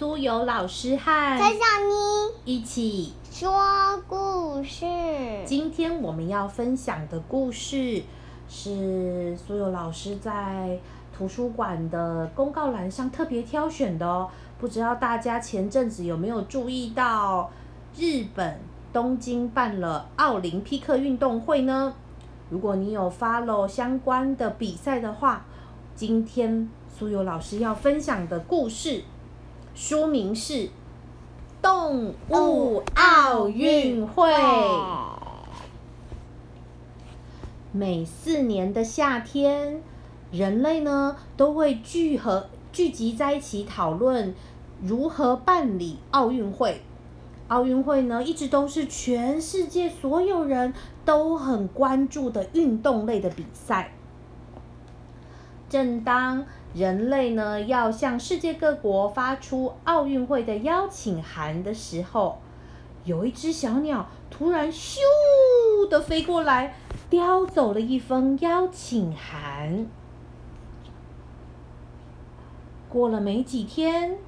[0.00, 1.04] 苏有老师和
[1.38, 3.12] 蔡小妮一起。
[3.30, 4.86] 说故事。
[5.44, 8.02] 今天我们要分享的故事
[8.48, 10.78] 是苏有老师在
[11.14, 14.30] 图书馆的公告栏上特别挑选的哦。
[14.58, 17.50] 不知道大家前阵子有没有注意到，
[17.94, 18.58] 日本
[18.94, 21.92] 东京办了奥林匹克运动会呢？
[22.48, 25.44] 如果你有 follow 相关的比赛的话，
[25.94, 29.02] 今天苏有老师要分享的故事
[29.82, 30.52] 书名是
[31.62, 34.30] 《动物奥运会》。
[37.72, 39.80] 每四年的夏天，
[40.30, 44.34] 人类呢都会聚合聚集在一起讨论
[44.82, 46.82] 如何办理奥运会。
[47.48, 50.74] 奥运会呢一直都是全世界所有人
[51.06, 53.92] 都很关注的运动类的比赛。
[55.70, 62.38] 正当人类呢要向世界各国发出奥运会的邀请函的时候，
[63.04, 64.98] 有一只小鸟突然咻
[65.88, 66.76] 的飞过来，
[67.08, 69.86] 叼走了一封邀请函。
[72.88, 74.18] 过了没几天，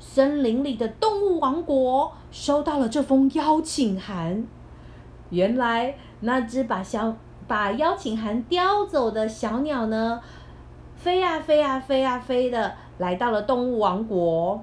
[0.00, 4.44] 森林里的动物王国收到了这封邀请函。
[5.30, 7.16] 原来那只把小
[7.48, 10.20] 把邀请函叼走的小鸟呢，
[11.06, 14.60] 飞呀飞呀飞呀飞的，来到了动物王国。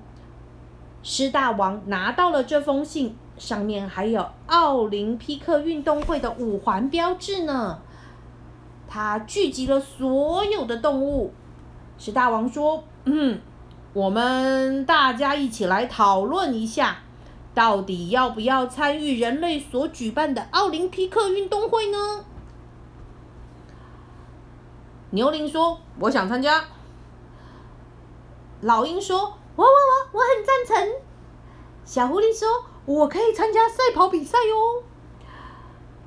[1.01, 7.79] 狮大王拿到了这封信，上面还有奥林匹克运动会的五环标志呢。
[8.89, 11.31] 他聚集了所有的动物。
[11.97, 13.39] 狮大王说：“嗯，
[13.93, 16.97] 我们大家一起来讨论一下，
[17.53, 22.25] 到底要不要参与人类所举办的奥林匹克运动会呢？”
[25.13, 26.63] 牛羚说：“我想参加。”
[28.61, 29.19] 老鹰说
[29.55, 30.93] ：“我我我我很赞成。”
[31.85, 32.47] 小狐狸说
[32.85, 34.83] ：“我可以参加赛跑比赛哟。”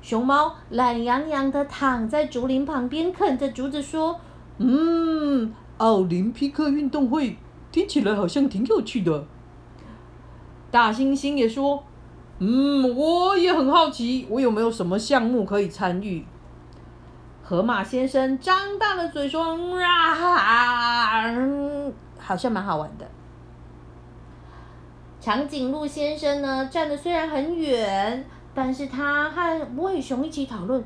[0.03, 4.19] 熊猫懒洋洋的躺在竹林旁边，啃着竹子说
[4.59, 7.37] ：“嗯，奥林匹克运动会
[7.71, 9.25] 听起来好像挺有趣的。”
[10.69, 11.85] 大猩猩也说
[12.39, 16.25] ：“嗯，我也很好奇，我有没有什么项目可以参与？”
[17.49, 21.23] 河马先生张大了嘴说：“啊，
[22.19, 23.07] 好像蛮好玩的。”
[25.21, 30.83] 长颈鹿先生呢，站的虽然很远，但是他和无尾熊一起讨论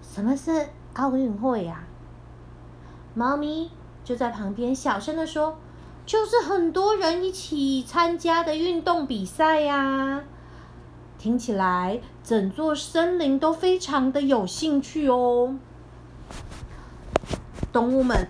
[0.00, 1.84] 什么是奥运会呀、
[3.12, 3.70] 猫咪
[4.02, 5.58] 就在旁边小声的说
[6.06, 10.22] ：“就是很多人一起参加的运动比赛呀。”
[11.18, 15.56] 听起来整座森林都非常的有兴趣哦。
[17.78, 18.26] 动物们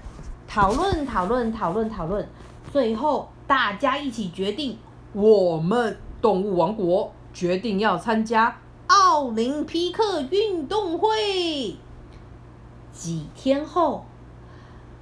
[0.47, 2.29] 讨论讨论讨论讨论，
[2.71, 4.77] 最后大家一起决定，
[5.15, 8.59] 我们动物王国决定要参加
[8.89, 11.77] 奥林匹克运动会。
[12.93, 14.05] 几天后，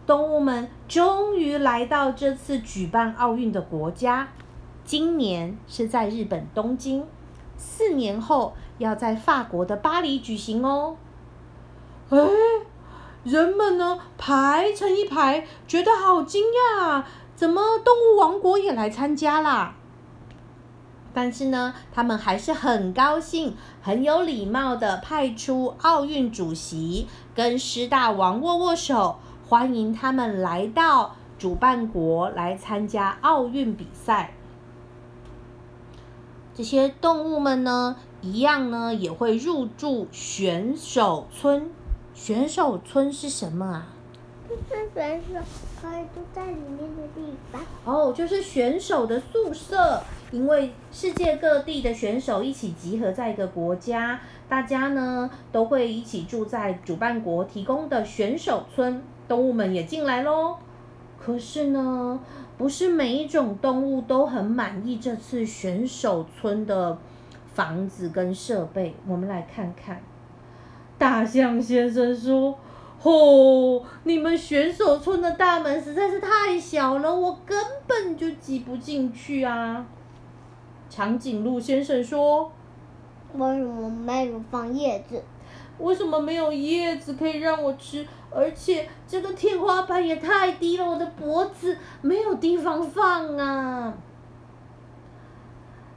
[0.07, 4.29] 动物们终于来到这次举办奥运的国家，
[4.85, 7.05] 今年是在日本东京，
[7.57, 10.95] 四年后要在法国的巴黎举行哦。
[12.11, 12.19] 哎。
[13.27, 17.09] 人们呢排成一排，觉得好惊讶啊！
[17.35, 19.75] 怎么动物王国也来参加啦？
[21.13, 34.35] 但是呢，他们还是很高兴，很有礼貌的派出奥运主席跟狮大王握握手，欢迎他们来到主办国来参加奥运比赛。
[36.55, 41.69] 这些动物们呢，一样呢也会入住选手村。
[42.17, 43.87] 选手村是什么啊？
[44.49, 45.41] 就是选手
[45.81, 47.23] 可以住在里面的地
[47.53, 47.61] 方。
[47.85, 54.19] 哦，就是选手的宿舍，因为世界各地的选手一起集合在一个国家，
[54.49, 60.57] 大家呢都会一起住在主办国提供的选手村，动物们也进来喽。
[61.21, 62.19] 可是呢，
[62.57, 66.97] 不是每一种动物都很满意这次选手村的
[67.55, 70.01] 房子跟设备，我们来看看。
[70.99, 72.59] 大象先生说
[73.03, 79.85] ：“哦，你们选手村的大门实在是太小了，我根本就挤不进去啊。”
[80.89, 82.51] 长颈鹿先生说
[83.35, 85.23] ：“为什么没有放叶子？
[85.79, 88.07] 为什么没有叶子可以让我吃？
[88.31, 93.93] 而且这个天花板也太低了，我的脖子没有地方放啊。”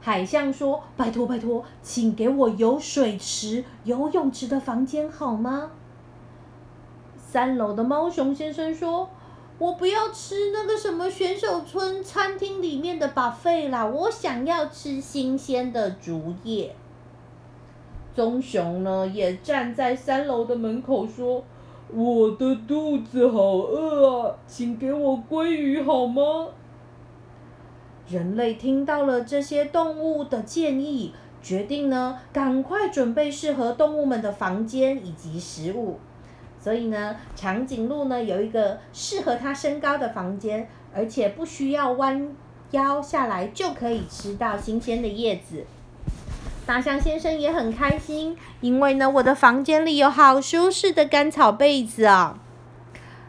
[0.00, 5.70] 海象说：“拜托拜托，请给我有水池、游泳池的房间好吗？”
[7.16, 9.10] 三楼的猫熊先生说
[9.58, 16.74] ：“我不要吃那个什么选手村餐厅里面的 buffet 啦，我想要吃新鲜的竹叶。
[18.14, 21.44] 棕熊呢，也站在三楼的门口说
[21.92, 26.48] ：“我的肚子好饿啊，请给我鲑鱼好吗？”
[28.10, 36.00] 人类听到了这些动物的建议，决定呢，赶快准备适合动物们的房间以及食物。
[36.60, 42.34] 所以呢，长颈鹿呢有一个适合它身高的房间，而且不需要弯
[42.72, 45.64] 腰下来就可以吃到新鲜的叶子。
[46.66, 52.40] 大象先生也很开心，因为呢，我的房间里有好舒适的干草被子啊。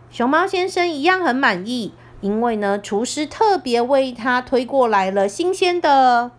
[0.10, 1.94] 熊猫先生一样很满意。
[2.22, 6.32] 因为呢，厨师特别为他推过来了新鲜的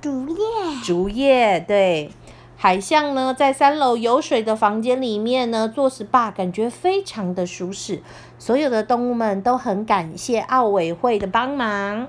[0.00, 0.36] 竹叶。
[0.82, 2.10] 竹叶，对。
[2.56, 8.02] 海象呢，在三楼有水的房间里面呢做 SPA，感觉非常的舒适。
[8.38, 12.06] 所有的动物们都很感谢奥委会的帮忙。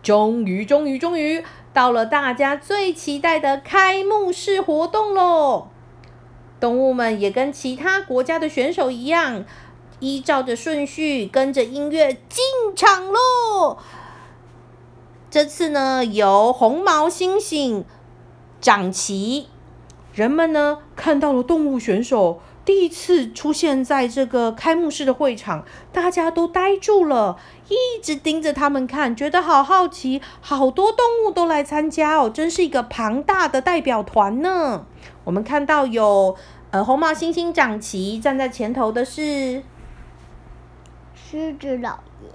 [0.00, 1.42] 终于，终于，终于
[1.72, 5.66] 到了大家最期待的开幕式活动喽！
[6.60, 9.44] 动物们也跟其他国家的选手一样。
[10.00, 12.44] 依照着顺序，跟着音乐进
[12.76, 13.78] 场喽。
[15.30, 17.84] 这次呢，由红毛猩猩
[18.60, 19.48] 掌旗。
[20.14, 27.36] 人们呢看到了动物选手第一次出现在这个开幕式的会场，大家都呆住了，
[27.68, 30.20] 一直盯着他们看，觉得好好奇。
[30.40, 34.86] 好多动物都来参加哦，真是一个庞大的代表团呢。
[35.24, 36.36] 我们看到有
[36.70, 39.62] 呃红毛猩猩掌旗站在前头的是。
[41.30, 42.30] 狮子老爷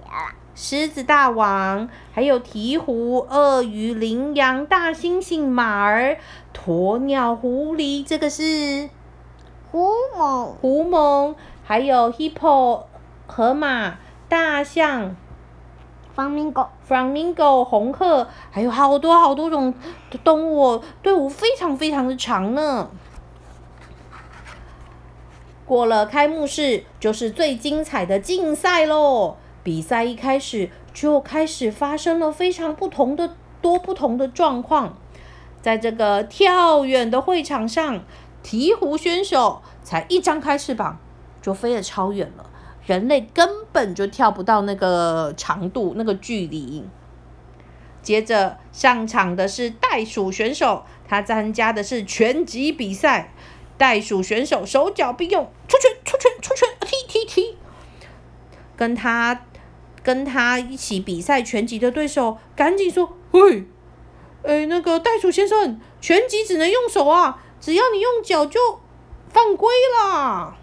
[0.54, 6.16] 狮子大王，还有鹈鹕、鳄鱼、羚羊、大猩猩、马儿、
[6.56, 8.88] 鸵鸟、狐狸，这个是
[9.72, 10.44] 狐獴。
[10.60, 12.84] 狐獴，还有 hippo
[13.26, 13.98] 河马、
[14.28, 15.16] 大象
[16.14, 16.68] ，flamingo。
[16.88, 19.74] flamingo 红鹤，还有好多好多种
[20.22, 22.88] 动物，队伍非常非常的长呢。
[25.66, 29.36] 过了开幕式，就是最精彩的竞赛喽！
[29.62, 34.98] 比赛一开始就开始发生了非常不同的多不同的状况。
[35.62, 38.00] 在这个跳远的会场上，
[38.42, 40.98] 鹈鹕选手才一张开翅膀
[41.40, 42.50] 就飞得超远了，
[42.84, 46.84] 人类根本就跳不到那个长度、那个距离。
[48.02, 53.32] 接着上场的是袋鼠选手，他参加的是拳击比赛。
[53.76, 57.56] 袋鼠选手手脚并用，出拳出拳出拳，踢踢踢。
[58.76, 59.46] 跟他
[60.02, 63.64] 跟他一起比赛拳击的对手赶紧说：“喂，
[64.42, 68.80] 哎，那个袋鼠先生，拳击只能用手啊，只要你用脚就
[69.28, 70.56] 犯规啦。”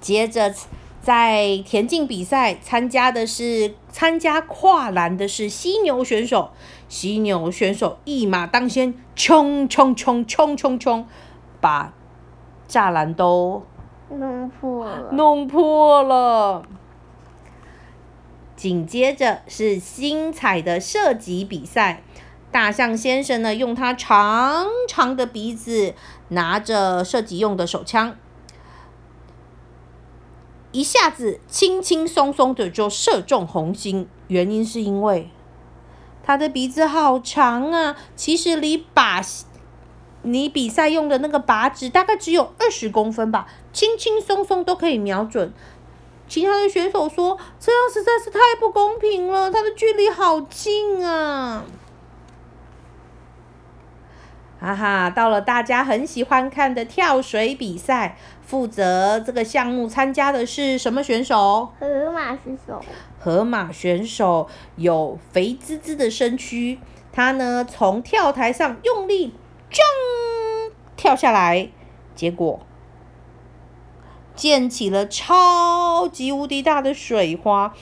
[0.00, 0.54] 接着
[1.02, 6.52] 在田径比赛参加的是参加跨栏的是犀牛选手，
[6.88, 11.06] 犀牛选手一马当先，冲冲冲冲冲冲。
[11.60, 11.92] 把
[12.68, 13.64] 栅栏都
[14.10, 16.62] 弄破了，弄破了。
[18.56, 22.02] 紧接着是精彩的射击比赛，
[22.50, 25.94] 大象先生呢，用他长长的鼻子
[26.28, 28.16] 拿着射击用的手枪，
[30.72, 34.08] 一下子轻轻松松的就射中红心。
[34.28, 35.30] 原因是因为
[36.22, 39.42] 他的鼻子好长啊，其实离靶。
[40.26, 45.52] 你比赛用的那个靶纸大概只有二十公分吧，轻轻松松都可以瞄准。
[46.28, 51.64] 其他的选手说：“这样实在是太不公平了，他的距离好近啊！”
[54.58, 61.68] 哈哈，到了大家很喜欢看的跳水比赛，负责这个项目参加的是什么选手？
[61.78, 62.82] 河马选手。
[63.20, 66.80] 河马选手有肥滋滋的身躯，
[67.12, 69.34] 他呢从跳台上用力。
[69.76, 70.72] 锵！
[70.96, 71.68] 跳下来，
[72.14, 72.60] 结果
[74.34, 77.74] 溅起了超级无敌大的水花。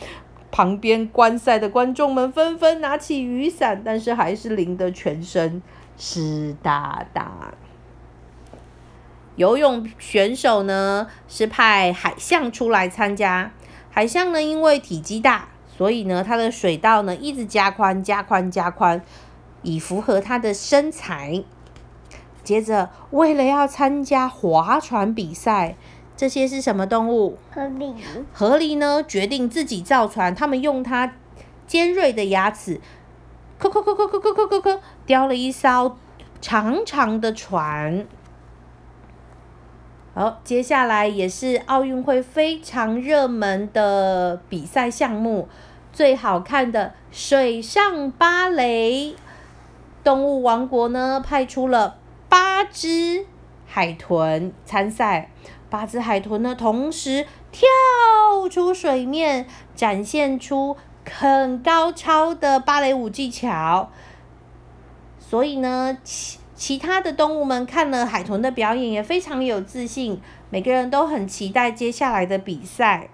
[0.50, 5.62] 旁边观赛的观众们纷纷拿起雨伞，但是还是淋得全身
[5.96, 7.54] 湿哒哒。
[9.36, 13.52] 游泳选手呢是派海象出来参加。
[13.90, 19.00] 海象呢因为体积大，所以呢它的水道呢一直加宽、加宽、加宽，
[19.62, 21.44] 以符合它的身材。
[22.44, 25.74] 接着，为了要参加划船比赛，
[26.16, 27.38] 这些是什么动物？
[27.50, 27.94] 河狸。
[28.32, 30.32] 河狸呢，决定自己造船。
[30.34, 31.14] 他们用它
[31.66, 32.80] 尖锐的牙齿，
[33.58, 35.96] 磕磕磕磕磕磕磕磕磕，雕了一艘
[36.40, 38.06] 长长的船。
[40.14, 45.48] 好，接下来也是奥运会非常热门的比赛项目，
[45.92, 49.16] 最好看的水上芭蕾。
[50.04, 52.03] 动物王国呢派出了八
[52.64, 53.26] 只
[53.66, 55.30] 海豚参赛，
[55.71, 57.68] 八只海豚呢同时跳
[58.50, 60.76] 出水面，展现出
[61.09, 63.90] 很高超的芭蕾舞技巧。
[65.18, 70.21] 所以呢，其其他的动物们看了海豚的表演，也非常有自信。
[70.50, 73.09] 每个人都很期待接下来的比赛。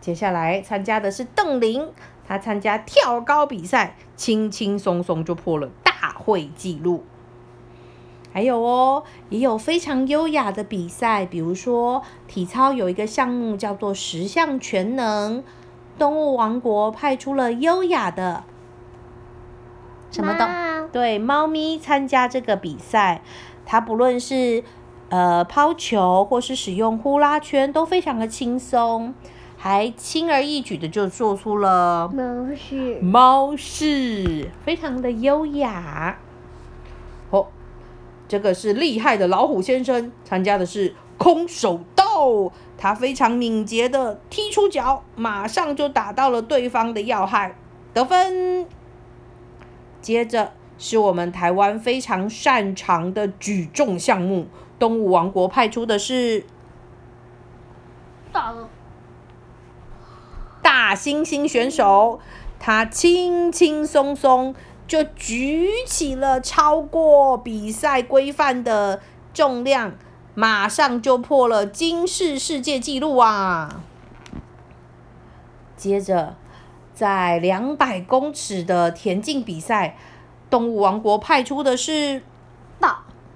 [0.00, 1.92] 接下来参加的是邓玲，
[2.26, 5.68] 她参加跳高比赛，轻轻松松就破了
[6.02, 7.04] 大会记录。
[8.32, 15.44] 还有哦，也有非常优雅的比赛，比如说体操有一个项目叫做十项全能，
[15.96, 18.42] 动物王国派出了优雅的。
[20.10, 20.48] 什么动？
[20.90, 23.22] 对，猫咪参加这个比赛，
[23.64, 24.64] 它不论是
[25.10, 29.14] 呃抛球或是使用呼啦圈，都非常的轻松，
[29.62, 36.18] 还轻而易举的就做出了猫式猫式，非常的优雅。
[37.30, 37.46] 哦，
[38.26, 47.54] 这个是厉害的老虎先生，参加的是空手道，他非常敏捷的踢出脚，马上就打到了对方的要害，
[47.94, 48.66] 得分。
[50.00, 54.48] 接着是我们台湾非常擅长的举重项目，
[54.80, 56.44] 动物王国派出的是
[58.32, 58.52] 大
[60.62, 62.20] 大猩猩选手，
[62.58, 64.54] 他轻轻松松
[64.86, 69.02] 就举起了超过比赛规范的
[69.34, 69.92] 重量，
[70.34, 73.82] 马上就破了金氏世界纪录啊！
[75.76, 76.36] 接着。
[76.94, 79.96] 在两百公尺的田径比赛，
[80.50, 82.22] 动物王国派出的是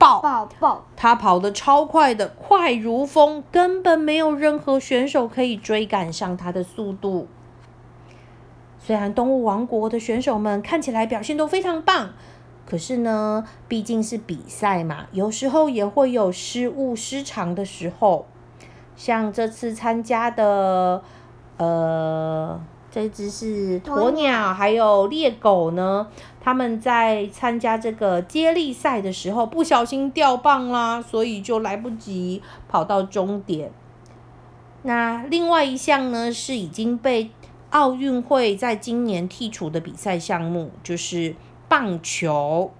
[0.07, 7.27] 豹豹豹豹，它跑得超快的，快如风，根本没有任何选手可以追赶上他的速度。
[8.79, 12.11] 虽然动物王国的选手们看起来表现都非常棒，
[12.65, 18.27] 可是呢，毕竟是比赛嘛，有时候也会有失误失常的时候。
[18.95, 21.03] 像这次参加的，
[21.57, 22.61] 呃。
[22.97, 26.07] 这只是鸵鸟，还有猎狗呢。
[26.41, 33.71] 他们在参加这个接力赛的时候，不小心掉棒啦，所以就来不及跑到终点。
[34.85, 37.31] 那另外一项呢，是已经被
[37.69, 41.37] 奥运会在今年剔除的比赛项目，就是
[41.69, 42.71] 棒球。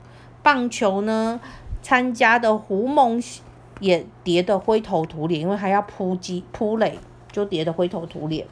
[0.42, 1.38] 棒球呢，
[1.82, 3.23] 参加的胡蒙
[3.80, 6.99] 也跌得灰头土脸，因为还要扑击扑垒，
[7.30, 8.46] 就跌得灰头土脸。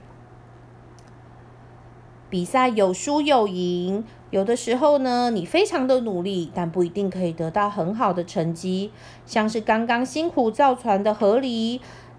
[2.35, 8.91] 比赛有输有赢，有的时候呢，你非常的努力，但不一定可以得到很好的成绩。
[9.25, 11.79] 像是刚刚辛苦造船的河狸，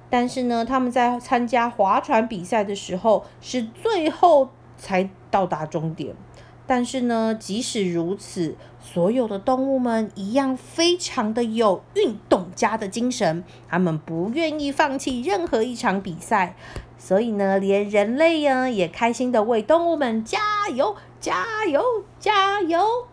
[0.10, 6.16] 但是呢，他们在参加划船比赛的时候，是最后才到达终点。
[6.66, 16.56] 但是呢，即使如此，所有的动物们一样非常的有运动家的精神，他们不愿意放弃任何一场比赛。
[16.98, 20.40] 所以呢，连人类呀也开心的为动物们加
[20.74, 21.84] 油、加油、
[22.20, 23.08] 加油！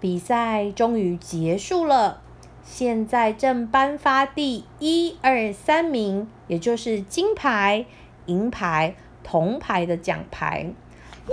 [0.00, 2.22] 比赛终于结束了，
[2.64, 7.86] 现在正颁发第一、二、三名，也就是金牌、
[8.26, 10.72] 银牌、铜牌的奖牌。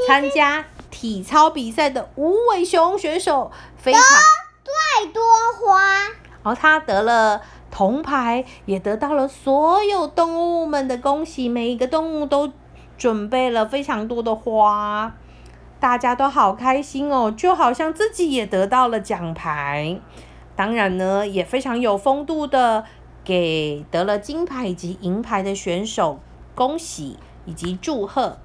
[0.05, 4.01] 参加体操比赛的无尾熊选手非常
[4.63, 5.23] 最多
[5.59, 5.81] 花，
[6.43, 7.41] 然后他得了。
[7.69, 12.51] 铜牌也得到了所有动物们的恭喜，每一个动物都
[12.97, 15.15] 准备了非常多的花，
[15.79, 19.99] 大家都好开心哦，就好像自己也得到了奖牌。
[20.55, 22.83] 当然呢，也非常有风度的
[23.23, 26.19] 给得了金牌以及银牌的选手
[26.55, 28.39] 恭喜以及祝贺。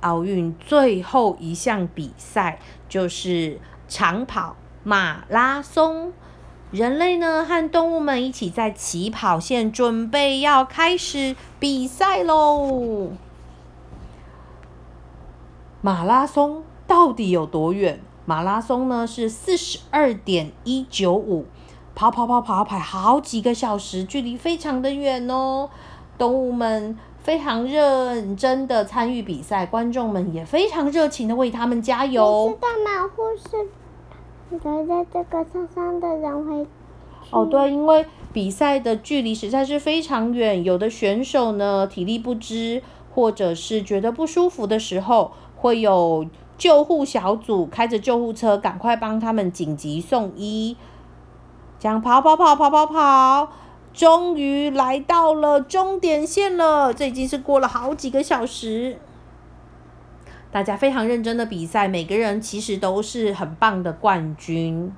[0.00, 6.12] 奥运最后一项比赛就是长跑马拉松。
[6.76, 13.12] 人类呢和动物们一起在起跑线，准备要开始比赛喽。
[15.80, 17.98] 马拉松到底有多远？
[18.26, 21.46] 马拉松呢是四十二点一九五，
[21.94, 25.70] 跑跑跑跑跑好几个小时，距离非常的远哦。
[26.18, 32.48] 动物们非常认真的参与比赛，观众们也非常热情的为他们加油。
[32.48, 33.10] 你知道吗？
[33.16, 33.66] 护士。
[34.58, 36.66] 待在这个车上的人会
[37.30, 46.24] 哦，对，因为比赛的距离实在是非常远，有的选手呢体力不支，或者是觉得不舒服的时候，会有
[46.56, 50.76] 救护小组开着救护车，赶快帮他们紧急送医。
[51.78, 53.48] 这样跑跑跑跑跑跑，
[53.92, 56.94] 终于来到了终点线了。
[56.94, 58.98] 这已经是过了好几个小时，
[60.50, 64.92] 大家非常认真的比赛，每个人其实都是很棒的冠军。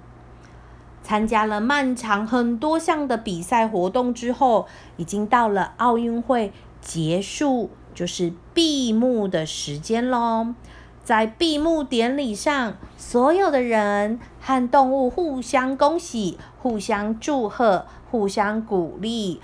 [1.03, 10.55] 参加了漫长很多项的比赛活动之后，已经到了奥运会结束，就是闭幕的时间喽。
[11.03, 19.41] 在闭幕典礼上，所有的人和动物互相恭喜、互相祝贺、互相鼓励，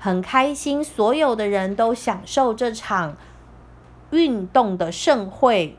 [0.00, 0.82] 很开心。
[0.82, 3.16] 所有的人都享受这场
[4.16, 5.76] 运动的盛会。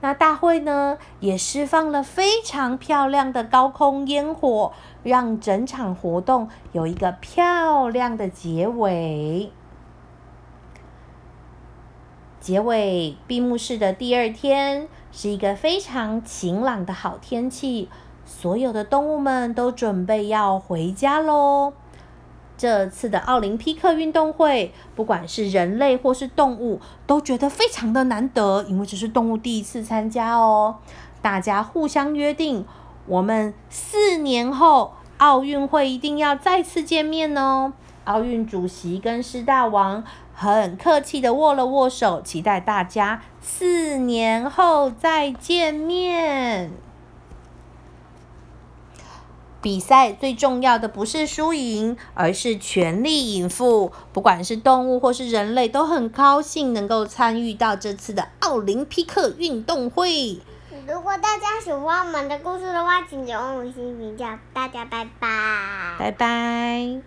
[0.00, 9.52] 那大会呢，也释放了非常漂亮的高空烟火，让整场活动有一个漂亮的结尾。
[12.40, 17.90] 结尾闭幕式的第二天是一个非常晴朗的好天气，
[18.24, 21.74] 所有的动物们都准备要回家喽。
[22.60, 30.76] 这次的奥林匹克运动会，不管是人类或是动物，都觉得非常的难得，因为这是动物第一次参加哦。
[31.22, 32.66] 大家互相约定，
[33.06, 37.72] 我们四年后奥运会一定要再次见面哦。
[38.04, 40.04] 奥运主席跟狮大王。
[40.32, 46.70] 很客气的握了握手，期待大家四年后再见面。
[49.62, 53.92] 比赛最重要的不是输赢，而是全力以赴。
[54.12, 60.38] 不管是动物或是人类，都很高兴能够参与到这次的奥林匹克运动会。
[60.88, 64.40] 如果大家喜欢我们的故事的话，请给我们五星评价。
[64.52, 67.00] 大家拜拜，拜拜。